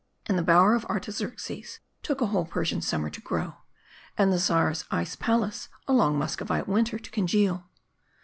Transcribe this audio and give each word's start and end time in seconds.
And 0.25 0.35
the 0.35 0.41
bower 0.41 0.73
of 0.73 0.83
Artaxerxes 0.85 1.79
took 2.01 2.21
a 2.21 2.25
whole 2.25 2.45
Persian 2.45 2.81
sum 2.81 3.01
mer 3.01 3.11
to 3.11 3.21
grow; 3.21 3.57
and 4.17 4.33
the 4.33 4.39
Czar's 4.39 4.83
Ice 4.89 5.15
Palace 5.15 5.69
a 5.87 5.93
long 5.93 6.17
Muscovite 6.17 6.67
winter 6.67 6.97
to 6.97 7.11
congeal. 7.11 7.69